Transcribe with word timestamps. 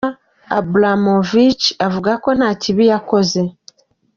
Bwana 0.03 0.57
Abramovich 0.59 1.65
avuga 1.87 2.11
ko 2.23 2.29
nta 2.37 2.49
kibi 2.61 2.83
yakoze. 2.93 3.41